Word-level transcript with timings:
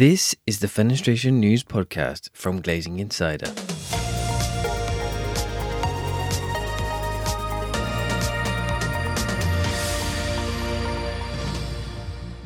This 0.00 0.34
is 0.46 0.60
the 0.60 0.66
Fenestration 0.66 1.34
News 1.34 1.62
Podcast 1.62 2.30
from 2.32 2.62
Glazing 2.62 3.00
Insider. 3.00 3.52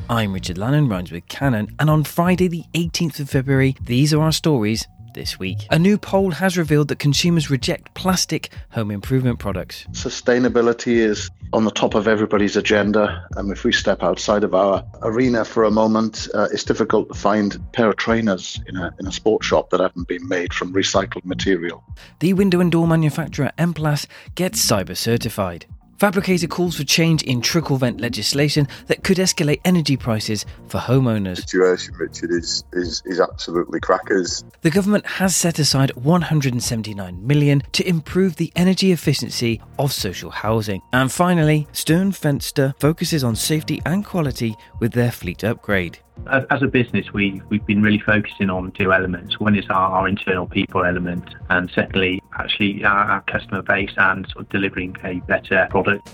I'm 0.09 0.33
Richard 0.33 0.57
Lannon, 0.57 0.89
rhymes 0.89 1.13
with 1.13 1.29
Cannon, 1.29 1.73
and 1.79 1.89
on 1.89 2.03
Friday, 2.03 2.49
the 2.49 2.65
18th 2.73 3.21
of 3.21 3.29
February, 3.29 3.77
these 3.81 4.13
are 4.13 4.21
our 4.21 4.33
stories 4.33 4.85
this 5.15 5.39
week. 5.39 5.65
A 5.71 5.79
new 5.79 5.97
poll 5.97 6.31
has 6.31 6.57
revealed 6.57 6.89
that 6.89 6.99
consumers 6.99 7.49
reject 7.49 7.95
plastic 7.95 8.49
home 8.69 8.91
improvement 8.91 9.39
products. 9.39 9.87
Sustainability 9.93 10.97
is 10.97 11.31
on 11.53 11.63
the 11.63 11.71
top 11.71 11.95
of 11.95 12.07
everybody's 12.07 12.55
agenda. 12.55 13.27
And 13.35 13.51
if 13.51 13.63
we 13.63 13.71
step 13.71 14.03
outside 14.03 14.43
of 14.43 14.53
our 14.53 14.85
arena 15.01 15.45
for 15.45 15.63
a 15.63 15.71
moment, 15.71 16.27
uh, 16.33 16.49
it's 16.51 16.63
difficult 16.63 17.07
to 17.07 17.15
find 17.15 17.55
a 17.55 17.59
pair 17.59 17.89
of 17.89 17.95
trainers 17.95 18.59
in 18.67 18.75
a, 18.75 18.93
in 18.99 19.07
a 19.07 19.11
sports 19.11 19.47
shop 19.47 19.69
that 19.71 19.79
haven't 19.79 20.07
been 20.07 20.27
made 20.27 20.53
from 20.53 20.73
recycled 20.73 21.25
material. 21.25 21.83
The 22.19 22.33
window 22.33 22.59
and 22.59 22.71
door 22.71 22.87
manufacturer 22.87 23.51
Emplas 23.57 24.05
gets 24.35 24.63
cyber 24.63 24.95
certified. 24.95 25.65
Fabricator 25.97 26.47
calls 26.47 26.75
for 26.75 26.83
change 26.83 27.23
in 27.23 27.39
trickle 27.39 27.77
vent 27.77 28.01
legislation 28.01 28.67
that 28.87 29.03
could 29.03 29.17
escalate 29.17 29.61
energy 29.63 29.95
prices 29.95 30.45
for 30.67 30.77
homeowners. 30.77 31.37
The 31.37 31.41
situation, 31.43 31.93
Richard, 31.95 32.31
is, 32.31 32.65
is, 32.73 33.01
is 33.05 33.21
absolutely 33.21 33.79
crackers. 33.79 34.43
The 34.61 34.71
government 34.71 35.05
has 35.05 35.35
set 35.35 35.57
aside 35.57 35.95
179 35.95 37.25
million 37.25 37.63
to 37.71 37.87
improve 37.87 38.35
the 38.35 38.51
energy 38.57 38.91
efficiency 38.91 39.61
of 39.79 39.93
social 39.93 40.31
housing. 40.31 40.81
And 40.91 41.09
finally, 41.09 41.67
Sternfenster 41.71 42.77
focuses 42.79 43.23
on 43.23 43.37
safety 43.37 43.81
and 43.85 44.03
quality 44.03 44.55
with 44.79 44.91
their 44.91 45.11
fleet 45.11 45.43
upgrade. 45.45 45.99
As 46.27 46.63
a 46.63 46.67
business, 46.67 47.11
we, 47.13 47.41
we've 47.49 47.65
been 47.65 47.81
really 47.81 47.99
focusing 47.99 48.49
on 48.49 48.71
two 48.71 48.93
elements. 48.93 49.39
One 49.39 49.55
is 49.55 49.65
our, 49.69 49.91
our 49.91 50.07
internal 50.07 50.47
people 50.47 50.83
element, 50.83 51.35
and 51.49 51.69
secondly, 51.71 52.21
actually 52.37 52.83
our, 52.83 53.05
our 53.05 53.21
customer 53.21 53.61
base 53.61 53.93
and 53.97 54.27
sort 54.29 54.45
of 54.45 54.49
delivering 54.49 54.95
a 55.03 55.15
better 55.21 55.67
product. 55.69 56.09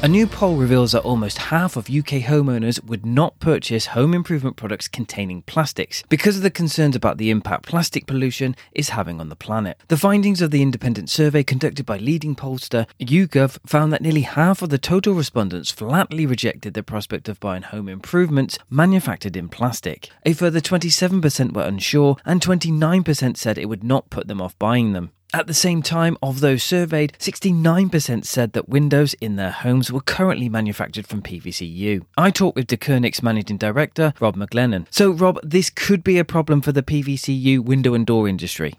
A 0.00 0.06
new 0.06 0.28
poll 0.28 0.54
reveals 0.54 0.92
that 0.92 1.02
almost 1.02 1.38
half 1.38 1.76
of 1.76 1.90
UK 1.90 2.22
homeowners 2.22 2.82
would 2.84 3.04
not 3.04 3.40
purchase 3.40 3.86
home 3.86 4.14
improvement 4.14 4.54
products 4.54 4.86
containing 4.86 5.42
plastics 5.42 6.04
because 6.08 6.36
of 6.36 6.44
the 6.44 6.52
concerns 6.52 6.94
about 6.94 7.18
the 7.18 7.30
impact 7.30 7.66
plastic 7.66 8.06
pollution 8.06 8.54
is 8.70 8.90
having 8.90 9.20
on 9.20 9.28
the 9.28 9.34
planet. 9.34 9.76
The 9.88 9.96
findings 9.96 10.40
of 10.40 10.52
the 10.52 10.62
independent 10.62 11.10
survey 11.10 11.42
conducted 11.42 11.84
by 11.84 11.98
leading 11.98 12.36
pollster 12.36 12.86
YouGov 13.00 13.58
found 13.66 13.92
that 13.92 14.00
nearly 14.00 14.20
half 14.20 14.62
of 14.62 14.68
the 14.68 14.78
total 14.78 15.14
respondents 15.14 15.72
flatly 15.72 16.26
rejected 16.26 16.74
the 16.74 16.84
prospect 16.84 17.28
of 17.28 17.40
buying 17.40 17.62
home 17.62 17.88
improvements 17.88 18.56
manufactured 18.70 19.36
in 19.36 19.48
plastic. 19.48 20.10
A 20.24 20.32
further 20.32 20.60
27% 20.60 21.54
were 21.54 21.62
unsure, 21.62 22.16
and 22.24 22.40
29% 22.40 23.36
said 23.36 23.58
it 23.58 23.68
would 23.68 23.82
not 23.82 24.10
put 24.10 24.28
them 24.28 24.40
off 24.40 24.56
buying 24.60 24.92
them. 24.92 25.10
At 25.34 25.46
the 25.46 25.52
same 25.52 25.82
time, 25.82 26.16
of 26.22 26.40
those 26.40 26.62
surveyed, 26.62 27.12
69% 27.18 28.24
said 28.24 28.54
that 28.54 28.68
windows 28.68 29.14
in 29.20 29.36
their 29.36 29.50
homes 29.50 29.92
were 29.92 30.00
currently 30.00 30.48
manufactured 30.48 31.06
from 31.06 31.20
PVCU. 31.20 32.06
I 32.16 32.30
talked 32.30 32.56
with 32.56 32.66
Deceuninck's 32.66 33.22
managing 33.22 33.58
director, 33.58 34.14
Rob 34.20 34.36
McLennan. 34.36 34.86
So, 34.90 35.10
Rob, 35.10 35.38
this 35.42 35.68
could 35.68 36.02
be 36.02 36.18
a 36.18 36.24
problem 36.24 36.62
for 36.62 36.72
the 36.72 36.82
PVCU 36.82 37.60
window 37.60 37.92
and 37.92 38.06
door 38.06 38.26
industry. 38.26 38.76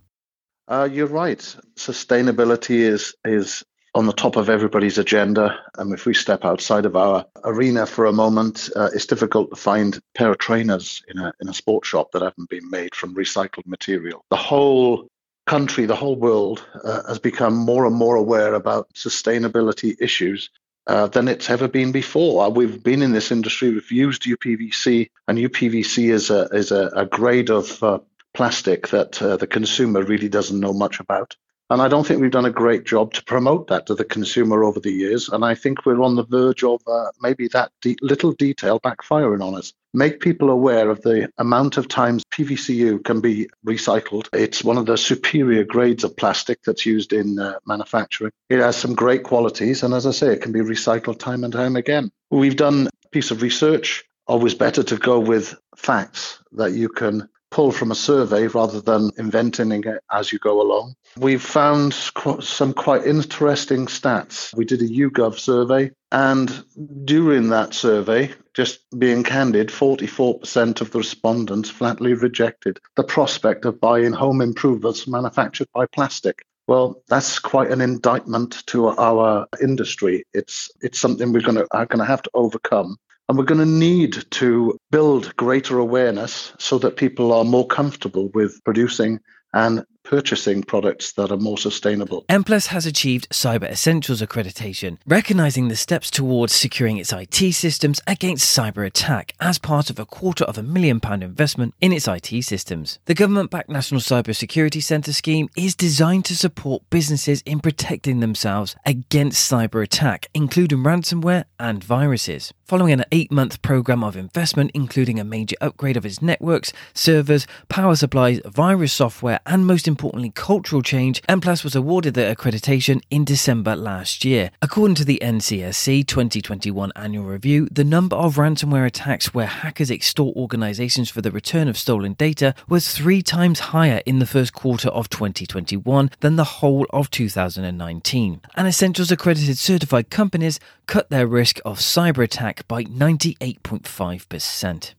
Uh, 0.67 0.89
you're 0.91 1.05
right. 1.05 1.39
Sustainability 1.75 2.79
is 2.79 3.13
is 3.25 3.63
on 3.93 4.07
the 4.07 4.13
top 4.13 4.35
of 4.35 4.49
everybody's 4.49 4.97
agenda. 4.97 5.59
And 5.77 5.93
if 5.93 6.05
we 6.05 6.13
step 6.13 6.45
outside 6.45 6.85
of 6.85 6.95
our 6.95 7.25
arena 7.43 7.85
for 7.85 8.05
a 8.05 8.13
moment, 8.13 8.69
uh, 8.75 8.89
it's 8.93 9.07
difficult 9.07 9.49
to 9.49 9.55
find 9.55 9.99
pair 10.15 10.31
of 10.31 10.37
trainers 10.39 11.03
in 11.07 11.19
a 11.19 11.31
in 11.41 11.49
a 11.49 11.53
sports 11.53 11.87
shop 11.87 12.11
that 12.11 12.23
haven't 12.23 12.49
been 12.49 12.69
made 12.69 12.95
from 12.95 13.15
recycled 13.15 13.67
material. 13.67 14.23
The 14.29 14.35
whole 14.35 15.07
country, 15.49 15.87
the 15.87 15.95
whole 15.95 16.15
world, 16.15 16.63
uh, 16.83 17.01
has 17.07 17.17
become 17.17 17.55
more 17.55 17.87
and 17.87 17.95
more 17.95 18.15
aware 18.15 18.53
about 18.53 18.87
sustainability 18.93 19.95
issues 19.99 20.51
uh, 20.85 21.07
than 21.07 21.27
it's 21.27 21.49
ever 21.49 21.67
been 21.67 21.91
before. 21.91 22.45
Uh, 22.45 22.49
we've 22.49 22.83
been 22.83 23.01
in 23.01 23.13
this 23.13 23.31
industry, 23.31 23.71
we've 23.71 23.91
used 23.91 24.21
UPVC, 24.23 25.09
and 25.27 25.39
UPVC 25.39 26.11
is 26.11 26.29
a, 26.29 26.41
is 26.51 26.71
a, 26.71 26.91
a 26.95 27.05
grade 27.07 27.49
of 27.49 27.83
uh, 27.83 27.97
plastic 28.35 28.89
that 28.89 29.19
uh, 29.23 29.37
the 29.37 29.47
consumer 29.47 30.03
really 30.03 30.29
doesn't 30.29 30.59
know 30.59 30.71
much 30.71 30.99
about. 30.99 31.35
And 31.71 31.83
I 31.83 31.87
don't 31.87 32.05
think 32.05 32.19
we've 32.19 32.31
done 32.31 32.45
a 32.45 32.51
great 32.51 32.83
job 32.83 33.13
to 33.13 33.23
promote 33.23 33.67
that 33.67 33.85
to 33.87 33.95
the 33.95 34.03
consumer 34.03 34.63
over 34.63 34.79
the 34.79 34.91
years. 34.91 35.29
And 35.29 35.45
I 35.45 35.53
think 35.53 35.85
we're 35.85 36.01
on 36.01 36.15
the 36.15 36.25
verge 36.25 36.63
of 36.63 36.81
uh, 36.87 37.11
maybe 37.21 37.47
that 37.49 37.71
de- 37.81 37.97
little 38.01 38.31
detail 38.31 38.79
backfiring 38.79 39.45
on 39.45 39.53
us. 39.53 39.73
Make 39.93 40.19
people 40.19 40.49
aware 40.49 40.89
of 40.89 41.01
the 41.01 41.29
amount 41.37 41.77
of 41.77 41.87
times 41.87 42.23
PVCU 42.31 43.03
can 43.03 43.21
be 43.21 43.49
recycled. 43.65 44.29
It's 44.33 44.63
one 44.63 44.77
of 44.77 44.87
the 44.87 44.97
superior 44.97 45.63
grades 45.63 46.03
of 46.03 46.17
plastic 46.17 46.63
that's 46.63 46.85
used 46.85 47.13
in 47.13 47.37
uh, 47.37 47.59
manufacturing. 47.67 48.31
It 48.49 48.59
has 48.59 48.75
some 48.75 48.95
great 48.95 49.23
qualities. 49.23 49.83
And 49.83 49.93
as 49.93 50.07
I 50.07 50.11
say, 50.11 50.33
it 50.33 50.41
can 50.41 50.51
be 50.51 50.61
recycled 50.61 51.19
time 51.19 51.43
and 51.43 51.53
time 51.53 51.75
again. 51.75 52.11
We've 52.31 52.55
done 52.55 52.87
a 52.87 53.09
piece 53.09 53.29
of 53.29 53.43
research. 53.43 54.05
Always 54.25 54.55
better 54.55 54.83
to 54.83 54.97
go 54.97 55.19
with 55.19 55.55
facts 55.75 56.39
that 56.53 56.73
you 56.73 56.89
can 56.89 57.29
from 57.59 57.91
a 57.91 57.95
survey 57.95 58.47
rather 58.47 58.79
than 58.79 59.11
inventing 59.17 59.71
it 59.71 60.01
as 60.09 60.31
you 60.31 60.39
go 60.39 60.61
along. 60.61 60.95
We've 61.17 61.41
found 61.41 61.93
some 61.93 62.73
quite 62.73 63.05
interesting 63.05 63.87
stats. 63.87 64.55
We 64.55 64.63
did 64.63 64.81
a 64.81 64.87
YouGov 64.87 65.37
survey, 65.37 65.91
and 66.11 66.63
during 67.03 67.49
that 67.49 67.73
survey, 67.73 68.31
just 68.53 68.79
being 68.97 69.23
candid, 69.23 69.67
44% 69.67 70.79
of 70.79 70.91
the 70.91 70.99
respondents 70.99 71.69
flatly 71.69 72.13
rejected 72.13 72.79
the 72.95 73.03
prospect 73.03 73.65
of 73.65 73.81
buying 73.81 74.13
home 74.13 74.39
improvements 74.41 75.07
manufactured 75.07 75.67
by 75.73 75.85
plastic. 75.87 76.43
Well, 76.67 77.01
that's 77.09 77.39
quite 77.39 77.71
an 77.71 77.81
indictment 77.81 78.65
to 78.67 78.89
our 78.89 79.47
industry. 79.61 80.23
It's 80.33 80.69
it's 80.81 80.99
something 80.99 81.33
we're 81.33 81.41
going 81.41 81.57
to 81.57 81.67
are 81.71 81.87
going 81.87 81.99
to 81.99 82.05
have 82.05 82.21
to 82.21 82.31
overcome. 82.33 82.97
And 83.29 83.37
we're 83.37 83.45
going 83.45 83.59
to 83.59 83.65
need 83.65 84.25
to 84.31 84.79
build 84.89 85.35
greater 85.35 85.77
awareness 85.77 86.51
so 86.57 86.79
that 86.79 86.97
people 86.97 87.31
are 87.31 87.45
more 87.45 87.67
comfortable 87.67 88.29
with 88.33 88.59
producing 88.65 89.19
and 89.53 89.85
purchasing 90.03 90.63
products 90.63 91.11
that 91.13 91.31
are 91.31 91.37
more 91.37 91.57
sustainable. 91.57 92.25
Emplas 92.29 92.67
has 92.67 92.85
achieved 92.85 93.29
Cyber 93.29 93.69
Essentials 93.69 94.21
accreditation, 94.21 94.97
recognizing 95.05 95.67
the 95.67 95.75
steps 95.75 96.09
towards 96.09 96.53
securing 96.53 96.97
its 96.97 97.13
IT 97.13 97.53
systems 97.53 97.99
against 98.07 98.57
cyber 98.57 98.85
attack 98.85 99.33
as 99.39 99.59
part 99.59 99.89
of 99.89 99.99
a 99.99 100.05
quarter 100.05 100.43
of 100.45 100.57
a 100.57 100.63
million 100.63 100.99
pound 100.99 101.23
investment 101.23 101.73
in 101.81 101.91
its 101.91 102.07
IT 102.07 102.43
systems. 102.43 102.99
The 103.05 103.13
government 103.13 103.51
backed 103.51 103.69
National 103.69 104.01
Cyber 104.01 104.35
Security 104.35 104.81
Centre 104.81 105.13
scheme 105.13 105.49
is 105.55 105.75
designed 105.75 106.25
to 106.25 106.35
support 106.35 106.89
businesses 106.89 107.41
in 107.45 107.59
protecting 107.59 108.19
themselves 108.19 108.75
against 108.85 109.51
cyber 109.51 109.83
attack, 109.83 110.27
including 110.33 110.79
ransomware 110.79 111.45
and 111.59 111.83
viruses. 111.83 112.53
Following 112.65 112.93
an 112.93 113.05
eight 113.11 113.31
month 113.31 113.61
program 113.61 114.03
of 114.03 114.15
investment, 114.15 114.71
including 114.73 115.19
a 115.19 115.23
major 115.23 115.55
upgrade 115.59 115.97
of 115.97 116.05
its 116.05 116.21
networks, 116.21 116.71
servers, 116.93 117.47
power 117.67 117.95
supplies, 117.95 118.39
virus 118.45 118.93
software, 118.93 119.39
and 119.45 119.65
most 119.65 119.87
importantly, 119.89 120.31
cultural 120.33 120.81
change, 120.81 121.21
Emplas 121.23 121.65
was 121.65 121.75
awarded 121.75 122.13
the 122.13 122.33
accreditation 122.33 123.01
in 123.09 123.25
December 123.25 123.75
last 123.75 124.23
year. 124.23 124.51
According 124.61 124.95
to 124.95 125.03
the 125.03 125.19
NCSC 125.21 126.07
2021 126.07 126.93
annual 126.95 127.25
review, 127.25 127.67
the 127.69 127.83
number 127.83 128.15
of 128.15 128.37
ransomware 128.37 128.85
attacks 128.85 129.33
where 129.33 129.47
hackers 129.47 129.91
extort 129.91 130.37
organizations 130.37 131.09
for 131.09 131.21
the 131.21 131.31
return 131.31 131.67
of 131.67 131.77
stolen 131.77 132.13
data 132.13 132.55
was 132.69 132.93
three 132.93 133.21
times 133.21 133.59
higher 133.59 134.01
in 134.05 134.19
the 134.19 134.25
first 134.25 134.53
quarter 134.53 134.87
of 134.89 135.09
2021 135.09 136.11
than 136.21 136.37
the 136.37 136.43
whole 136.43 136.85
of 136.91 137.09
2019. 137.09 138.41
And 138.55 138.67
Essentials 138.67 139.11
accredited 139.11 139.57
certified 139.57 140.09
companies 140.09 140.59
cut 140.85 141.09
their 141.09 141.27
risk 141.27 141.59
of 141.65 141.79
cyber 141.79 142.23
attack 142.23 142.65
by 142.67 142.83
98.5%. 142.85 144.93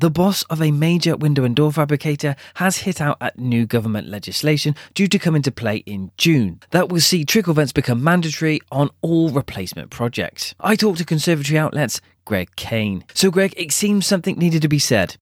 The 0.00 0.08
boss 0.08 0.44
of 0.44 0.62
a 0.62 0.70
major 0.70 1.14
window 1.14 1.44
and 1.44 1.54
door 1.54 1.70
fabricator 1.70 2.34
has 2.54 2.78
hit 2.78 3.02
out 3.02 3.18
at 3.20 3.38
new 3.38 3.66
government 3.66 4.08
legislation 4.08 4.74
due 4.94 5.06
to 5.06 5.18
come 5.18 5.36
into 5.36 5.52
play 5.52 5.82
in 5.84 6.10
June 6.16 6.60
that 6.70 6.88
will 6.88 7.02
see 7.02 7.22
trickle 7.26 7.52
vents 7.52 7.70
become 7.70 8.02
mandatory 8.02 8.60
on 8.72 8.88
all 9.02 9.28
replacement 9.28 9.90
projects. 9.90 10.54
I 10.58 10.74
talked 10.74 10.96
to 11.00 11.04
conservatory 11.04 11.58
outlets 11.58 12.00
Greg 12.24 12.48
Kane. 12.56 13.04
So, 13.12 13.30
Greg, 13.30 13.52
it 13.58 13.72
seems 13.72 14.06
something 14.06 14.38
needed 14.38 14.62
to 14.62 14.68
be 14.68 14.78
said. 14.78 15.16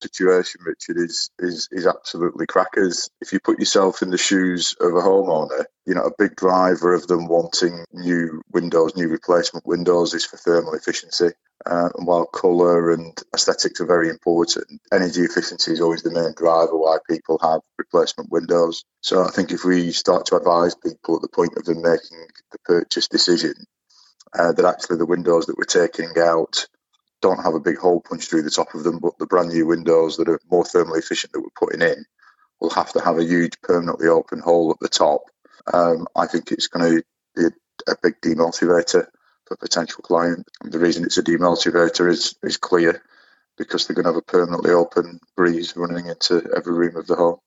situation, 0.00 0.60
Richard, 0.64 0.96
is 0.98 1.28
is 1.40 1.68
is 1.72 1.84
absolutely 1.84 2.46
crackers. 2.46 3.10
If 3.20 3.32
you 3.32 3.40
put 3.40 3.58
yourself 3.58 4.00
in 4.00 4.10
the 4.10 4.16
shoes 4.16 4.76
of 4.80 4.94
a 4.94 5.00
homeowner, 5.00 5.64
you 5.86 5.94
know 5.96 6.04
a 6.04 6.14
big 6.16 6.36
driver 6.36 6.94
of 6.94 7.08
them 7.08 7.26
wanting 7.26 7.84
new 7.92 8.42
windows, 8.52 8.94
new 8.94 9.08
replacement 9.08 9.66
windows, 9.66 10.14
is 10.14 10.24
for 10.24 10.36
thermal 10.36 10.74
efficiency. 10.74 11.30
Uh, 11.66 11.88
while 11.96 12.24
colour 12.26 12.92
and 12.92 13.20
aesthetics 13.34 13.80
are 13.80 13.86
very 13.86 14.08
important, 14.08 14.80
energy 14.92 15.22
efficiency 15.22 15.72
is 15.72 15.80
always 15.80 16.02
the 16.02 16.10
main 16.10 16.32
driver 16.36 16.76
why 16.76 16.98
people 17.08 17.38
have 17.42 17.60
replacement 17.78 18.30
windows. 18.30 18.84
So 19.00 19.24
I 19.24 19.30
think 19.30 19.50
if 19.50 19.64
we 19.64 19.90
start 19.90 20.26
to 20.26 20.36
advise 20.36 20.74
people 20.74 21.16
at 21.16 21.22
the 21.22 21.28
point 21.28 21.56
of 21.56 21.64
them 21.64 21.82
making 21.82 22.26
the 22.52 22.58
purchase 22.64 23.08
decision 23.08 23.54
uh, 24.38 24.52
that 24.52 24.64
actually 24.64 24.98
the 24.98 25.06
windows 25.06 25.46
that 25.46 25.58
we're 25.58 25.64
taking 25.64 26.12
out 26.18 26.66
don't 27.20 27.42
have 27.42 27.54
a 27.54 27.60
big 27.60 27.78
hole 27.78 28.00
punched 28.00 28.30
through 28.30 28.42
the 28.42 28.50
top 28.50 28.74
of 28.74 28.84
them, 28.84 28.98
but 28.98 29.18
the 29.18 29.26
brand 29.26 29.48
new 29.48 29.66
windows 29.66 30.16
that 30.16 30.28
are 30.28 30.40
more 30.50 30.64
thermally 30.64 30.98
efficient 30.98 31.32
that 31.32 31.40
we're 31.40 31.48
putting 31.58 31.82
in 31.82 32.04
will 32.60 32.70
have 32.70 32.92
to 32.92 33.00
have 33.00 33.18
a 33.18 33.24
huge 33.24 33.60
permanently 33.62 34.08
open 34.08 34.38
hole 34.38 34.70
at 34.70 34.78
the 34.80 34.88
top. 34.88 35.22
Um, 35.72 36.06
I 36.14 36.26
think 36.26 36.52
it's 36.52 36.68
going 36.68 36.98
to 36.98 37.02
be 37.34 37.46
a, 37.46 37.92
a 37.92 37.96
big 38.02 38.20
demotivator 38.20 39.08
for 39.48 39.56
potential 39.56 40.02
client. 40.02 40.46
And 40.62 40.72
the 40.72 40.78
reason 40.78 41.04
it's 41.04 41.18
a 41.18 41.22
demotivator 41.22 42.08
is 42.08 42.36
is 42.42 42.56
clear 42.56 43.02
because 43.56 43.86
they're 43.86 43.94
going 43.94 44.04
to 44.04 44.10
have 44.10 44.16
a 44.16 44.22
permanently 44.22 44.70
open 44.70 45.18
breeze 45.36 45.74
running 45.76 46.06
into 46.06 46.48
every 46.56 46.72
room 46.72 46.96
of 46.96 47.06
the 47.06 47.16
home. 47.16 47.38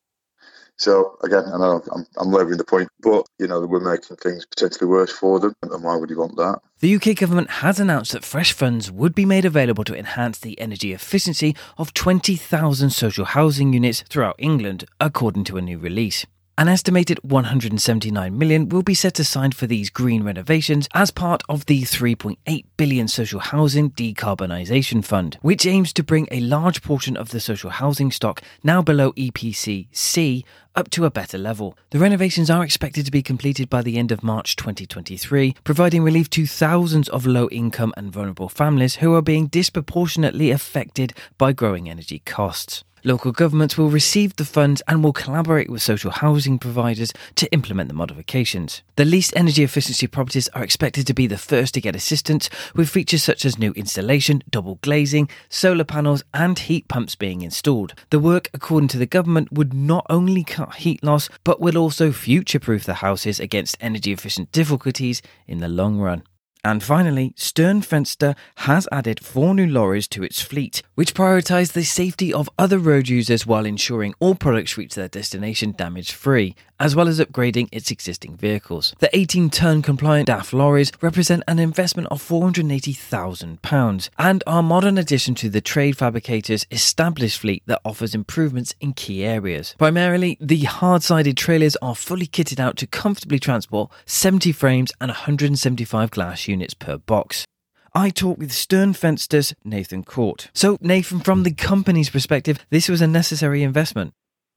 So 0.78 1.18
again, 1.24 1.44
I 1.46 1.58
know 1.58 1.82
I'm, 1.94 2.08
I'm 2.18 2.32
labouring 2.32 2.58
the 2.58 2.64
point, 2.64 2.90
but 3.02 3.28
you 3.38 3.48
know 3.48 3.62
we're 3.62 3.80
making 3.80 4.18
things 4.18 4.46
potentially 4.48 4.90
worse 4.90 5.12
for 5.12 5.40
them, 5.40 5.56
and 5.62 5.84
why 5.84 5.96
would 5.96 6.10
you 6.10 6.18
want 6.18 6.38
that? 6.38 6.60
The 6.80 6.96
UK 6.96 7.16
government 7.16 7.52
has 7.52 7.80
announced 7.80 8.14
that 8.14 8.24
fresh 8.24 8.52
funds 8.52 8.90
would 8.92 9.14
be 9.14 9.26
made 9.26 9.46
available 9.46 9.84
to 9.84 9.96
enhance 9.96 10.40
the 10.40 10.60
energy 10.60 10.92
efficiency 10.92 11.56
of 11.78 11.94
20,000 11.94 12.90
social 12.90 13.26
housing 13.26 13.74
units 13.74 14.04
throughout 14.10 14.36
England, 14.40 14.86
according 15.00 15.44
to 15.46 15.58
a 15.58 15.62
new 15.62 15.78
release. 15.78 16.26
An 16.62 16.70
estimated 16.70 17.18
179 17.24 18.38
million 18.38 18.70
will 18.70 18.84
be 18.84 18.94
set 18.94 19.18
aside 19.18 19.56
for 19.56 19.66
these 19.66 19.90
green 19.90 20.22
renovations 20.22 20.88
as 20.94 21.10
part 21.10 21.42
of 21.50 21.66
the 21.66 21.82
3.8 21.82 22.66
billion 22.78 23.08
social 23.08 23.40
housing 23.40 23.90
decarbonisation 23.90 25.04
fund, 25.04 25.40
which 25.42 25.66
aims 25.66 25.92
to 25.94 26.04
bring 26.04 26.28
a 26.30 26.40
large 26.40 26.84
portion 26.84 27.18
of 27.18 27.30
the 27.30 27.40
social 27.40 27.72
housing 27.72 28.12
stock 28.12 28.44
now 28.64 28.80
below 28.80 29.12
EPC 29.14 29.88
C 29.92 30.46
up 30.76 30.92
to 30.92 31.06
a 31.06 31.10
better 31.10 31.40
level. 31.40 31.76
The 31.90 31.98
renovations 31.98 32.52
are 32.52 32.64
expected 32.64 33.06
to 33.06 33.12
be 33.12 33.24
completed 33.24 33.68
by 33.68 33.82
the 33.82 33.98
end 33.98 34.12
of 34.12 34.24
March 34.24 34.56
2023, 34.56 35.56
providing 35.64 36.04
relief 36.04 36.30
to 36.30 36.46
thousands 36.46 37.10
of 37.10 37.26
low 37.26 37.50
income 37.50 37.92
and 37.98 38.12
vulnerable 38.12 38.50
families 38.50 38.98
who 38.98 39.16
are 39.16 39.24
being 39.24 39.48
disproportionately 39.48 40.52
affected 40.52 41.16
by 41.40 41.54
growing 41.54 41.90
energy 41.90 42.20
costs. 42.20 42.84
Local 43.04 43.32
governments 43.32 43.80
will 43.80 43.90
receive 43.90 44.36
the 44.36 44.46
funds 44.46 44.84
and 44.88 45.04
will 45.04 45.12
collaborate 45.12 45.72
with 45.72 45.82
social 45.82 46.12
housing 46.12 46.60
providers 46.60 47.12
to 47.36 47.52
implement 47.52 47.88
the 47.88 47.96
modifications. 47.96 48.84
The 48.96 49.06
least 49.06 49.34
energy 49.36 49.64
efficiency 49.64 50.06
properties 50.06 50.48
are 50.50 50.64
expected 50.64 51.08
to 51.08 51.14
be 51.16 51.26
the 51.26 51.40
first 51.40 51.74
to 51.74 51.82
get 51.82 51.96
assistance, 51.96 52.48
with 52.76 52.90
features 52.90 53.24
such 53.24 53.44
as 53.44 53.58
new 53.58 53.72
installation, 53.72 54.44
double 54.52 54.76
glazing, 54.84 55.30
solar 55.50 55.84
panels, 55.84 56.24
and 56.32 56.60
heat 56.60 56.88
pumps 56.88 57.16
being 57.16 57.42
installed. 57.42 57.96
The 58.12 58.20
work, 58.20 58.50
according 58.54 58.90
to 58.90 59.00
the 59.00 59.08
government, 59.08 59.52
would 59.52 59.74
not 59.74 60.06
only 60.08 60.44
cut 60.44 60.76
heat 60.76 61.04
loss, 61.04 61.28
but 61.44 61.60
will 61.60 61.80
also 61.80 62.12
future 62.12 62.60
proof 62.60 62.84
the 62.84 62.96
houses 62.96 63.40
against 63.40 63.78
energy 63.82 64.12
efficient 64.12 64.52
difficulties 64.52 65.24
in 65.48 65.58
the 65.58 65.68
long 65.68 65.98
run. 65.98 66.22
And 66.64 66.84
finally, 66.84 67.34
Sternfenster 67.38 68.36
has 68.58 68.88
added 68.92 69.26
four 69.26 69.56
new 69.56 69.66
lorries 69.66 70.08
to 70.10 70.24
its 70.24 70.42
fleet, 70.42 70.84
which 70.94 71.16
prioritise 71.16 71.72
the 71.72 71.84
safety 71.84 72.32
of 72.32 72.52
other 72.60 72.78
road 72.78 73.10
users 73.10 73.48
while 73.48 73.66
ensuring 73.66 74.14
all 74.20 74.36
products 74.36 74.78
reach 74.78 74.94
their 74.94 75.08
destination 75.08 75.74
damage 75.76 76.12
free, 76.12 76.56
as 76.82 76.96
well 76.96 77.08
as 77.08 77.20
upgrading 77.20 77.70
its 77.72 77.92
existing 77.92 78.36
vehicles. 78.36 78.96
The 78.98 79.16
18 79.16 79.52
ton 79.52 79.84
compliant 79.84 80.28
DAF 80.28 80.52
lorries 80.52 80.92
represent 81.00 81.44
an 81.48 81.60
investment 81.60 82.08
of 82.10 82.28
£480,000 82.28 84.10
and 84.18 84.44
are 84.48 84.60
a 84.60 84.64
modern 84.64 84.98
addition 84.98 85.36
to 85.36 85.50
the 85.50 85.62
trade 85.62 85.96
fabricator's 85.96 86.66
established 86.72 87.40
fleet 87.40 87.62
that 87.68 87.82
offers 87.86 88.16
improvements 88.16 88.74
in 88.82 88.94
key 88.94 89.24
areas. 89.24 89.76
Primarily, 89.78 90.38
the 90.42 90.64
hard 90.64 91.04
sided 91.04 91.38
trailers 91.38 91.76
are 91.84 91.96
fully 91.96 92.26
kitted 92.26 92.60
out 92.60 92.78
to 92.78 92.88
comfortably 92.88 93.38
transport 93.38 93.92
70 94.08 94.52
frames 94.52 94.92
and 95.00 95.10
175 95.10 96.10
glass 96.10 96.48
units 96.48 96.74
per 96.74 96.98
box. 96.98 97.46
I 97.94 98.10
talked 98.10 98.40
with 98.40 98.52
Sternfenster's 98.52 99.54
Nathan 99.64 100.04
Court. 100.04 100.50
So, 100.54 100.78
Nathan, 100.82 101.20
from 101.20 101.44
the 101.44 101.54
company's 101.54 102.10
perspective, 102.10 102.66
this 102.70 102.90
was 102.90 103.02
a 103.02 103.08
necessary 103.08 103.62
investment. 103.64 104.14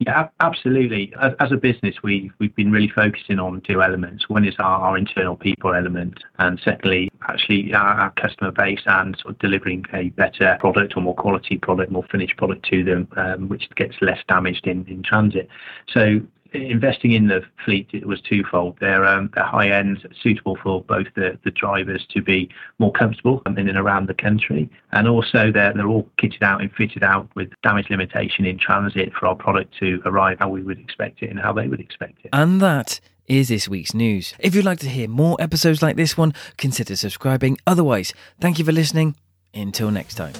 Yeah, 0.07 0.29
absolutely. 0.41 1.15
As, 1.41 1.51
a 1.51 1.57
business, 1.57 1.95
we, 2.03 2.31
we've 2.39 2.55
been 2.55 2.71
really 2.71 2.91
focusing 2.95 3.39
on 3.39 3.63
two 3.63 3.83
elements. 3.83 4.29
One 4.29 4.45
is 4.45 4.55
our, 4.59 4.99
internal 4.99 5.35
people 5.35 5.73
element, 5.73 6.23
and 6.39 6.61
secondly, 6.63 7.11
actually 7.27 7.73
our, 7.73 8.11
customer 8.11 8.51
base 8.51 8.83
and 8.87 9.17
sort 9.17 9.35
of 9.35 9.39
delivering 9.39 9.85
a 9.95 10.11
better 10.11 10.59
product 10.61 10.95
or 10.97 11.01
more 11.01 11.15
quality 11.15 11.57
product, 11.57 11.91
more 11.91 12.05
finished 12.11 12.37
product 12.37 12.67
to 12.71 12.85
them, 12.85 13.09
um, 13.17 13.49
which 13.49 13.69
gets 13.77 13.95
less 14.03 14.19
damaged 14.29 14.67
in 14.67 15.03
transit. 15.03 15.49
So 15.89 16.21
investing 16.55 17.13
in 17.13 17.29
the 17.29 17.43
fleet 17.65 17.89
it 17.93 18.07
was 18.07 18.21
twofold. 18.21 18.77
They're 18.81 19.05
um, 19.05 19.31
they're 19.35 19.45
high 19.45 19.71
end, 19.71 20.07
suitable 20.21 20.57
for 20.63 20.83
both 20.83 21.07
the, 21.15 21.39
the 21.45 21.51
drivers 21.51 22.07
to 22.11 22.23
be 22.23 22.49
more 22.79 22.93
comfortable 22.93 23.43
in 23.47 23.69
and 23.69 23.79
around 23.79 24.09
the 24.09 24.15
country, 24.15 24.71
and 24.93 25.09
also 25.09 25.51
they're 25.53 25.73
they're 25.73 25.87
all 25.87 26.09
kitted 26.19 26.43
out 26.43 26.61
and 26.61 26.73
fitted 26.73 27.03
out 27.03 27.29
with 27.35 27.51
damage 27.63 27.91
limitation 27.91 28.45
in 28.47 28.59
transit 28.59 29.13
for 29.13 29.27
our 29.27 29.37
product 29.37 29.75
to 29.81 30.01
arrive 30.05 30.39
how 30.39 30.49
we 30.49 30.63
would 30.63 30.79
expect 30.79 31.23
it 31.23 31.31
and 31.31 31.39
how 31.39 31.53
they 31.53 31.69
would 31.69 31.81
expect 31.81 32.19
it. 32.25 32.31
And 32.33 32.61
that 32.61 33.01
is 33.27 33.49
this 33.49 33.69
week's 33.69 33.95
news. 33.95 34.35
If 34.39 34.55
you'd 34.55 34.65
like 34.65 34.81
to 34.81 34.89
hear 34.89 35.09
more 35.09 35.37
episodes 35.41 35.83
like 35.83 35.97
this 35.97 36.17
one, 36.17 36.35
consider 36.57 36.97
subscribing. 36.97 37.59
Otherwise, 37.67 38.13
thank 38.41 38.59
you 38.59 38.65
for 38.65 38.73
listening. 38.73 39.17
Until 39.55 39.91
next 39.91 40.17
time. 40.17 40.35